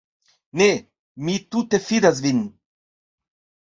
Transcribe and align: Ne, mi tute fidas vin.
Ne, 0.61 0.69
mi 1.27 1.37
tute 1.51 1.83
fidas 1.87 2.25
vin. 2.29 2.45